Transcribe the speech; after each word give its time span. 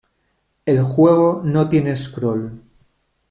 El 0.65 0.81
juego 0.81 1.41
no 1.45 1.69
tiene 1.69 1.95
scroll. 1.95 2.59